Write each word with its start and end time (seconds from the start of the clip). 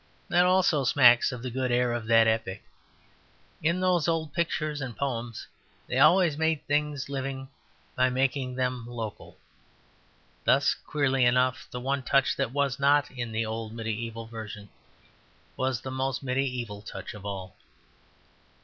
That 0.29 0.45
also 0.45 0.83
smacks 0.83 1.31
of 1.31 1.43
the 1.43 1.51
good 1.51 1.71
air 1.71 1.93
of 1.93 2.07
that 2.07 2.25
epoch. 2.25 2.61
In 3.61 3.79
those 3.81 4.07
old 4.07 4.33
pictures 4.33 4.81
and 4.81 4.97
poems 4.97 5.45
they 5.85 5.99
always 5.99 6.39
made 6.39 6.65
things 6.65 7.07
living 7.07 7.49
by 7.95 8.09
making 8.09 8.55
them 8.55 8.87
local. 8.87 9.37
Thus, 10.43 10.73
queerly 10.73 11.23
enough, 11.23 11.67
the 11.69 11.79
one 11.79 12.01
touch 12.01 12.35
that 12.35 12.51
was 12.51 12.79
not 12.79 13.11
in 13.11 13.31
the 13.31 13.45
old 13.45 13.73
mediaeval 13.73 14.25
version 14.25 14.69
was 15.55 15.81
the 15.81 15.91
most 15.91 16.23
mediaeval 16.23 16.81
touch 16.81 17.13
of 17.13 17.23
all. 17.23 17.55